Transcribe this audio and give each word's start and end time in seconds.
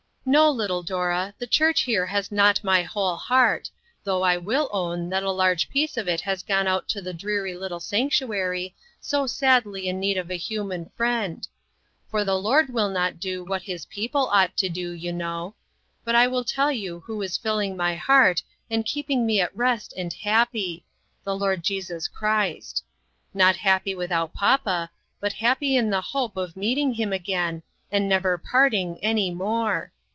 "No, 0.41 0.51
little 0.51 0.83
Dora; 0.83 1.33
the 1.39 1.47
church 1.47 1.81
here 1.81 2.05
has 2.05 2.31
not 2.31 2.63
my 2.63 2.83
whole 2.83 3.15
heart, 3.15 3.71
though 4.03 4.21
I 4.21 4.37
will 4.37 4.69
own 4.71 5.09
that 5.09 5.23
a 5.23 5.31
large 5.31 5.67
piece 5.67 5.97
of 5.97 6.07
it 6.07 6.21
has 6.21 6.43
gone 6.43 6.67
out 6.67 6.87
to 6.89 7.01
the 7.01 7.11
dreary 7.11 7.57
little 7.57 7.79
sanctuary 7.79 8.75
so 8.99 9.25
sadly 9.25 9.87
in 9.89 9.99
need 9.99 10.17
of 10.17 10.29
a 10.29 10.37
human 10.37 10.91
friend 10.95 11.47
for 12.11 12.23
the 12.23 12.37
Lord 12.37 12.69
will 12.69 12.87
not 12.87 13.19
do 13.19 13.41
SPREADING 13.45 13.49
NETS. 13.49 13.65
257 13.89 14.21
what 14.21 14.29
his 14.29 14.29
people 14.29 14.29
ought 14.31 14.57
to 14.57 14.69
do, 14.69 14.91
you 14.91 15.11
know; 15.11 15.55
but 16.05 16.13
I 16.13 16.27
will 16.27 16.43
tell 16.43 16.71
you 16.71 16.99
who 16.99 17.19
is 17.23 17.35
filling 17.35 17.75
my 17.75 17.95
heart, 17.95 18.43
and 18.69 18.85
keeping 18.85 19.25
me 19.25 19.41
at 19.41 19.57
rest 19.57 19.91
and 19.97 20.13
happy: 20.13 20.85
the 21.23 21.35
Lord 21.35 21.63
Jesus 21.63 22.07
Christ. 22.07 22.83
Not 23.33 23.55
happy 23.55 23.95
without 23.95 24.35
papa, 24.35 24.91
but 25.19 25.33
happy 25.33 25.75
in 25.75 25.89
the 25.89 26.03
sure 26.03 26.11
hope 26.21 26.37
of 26.37 26.55
meet 26.55 26.77
ing 26.77 26.93
him 26.93 27.11
again, 27.11 27.63
and 27.91 28.07
never 28.07 28.37
parting 28.37 28.99
any 29.01 29.31
more. 29.31 29.91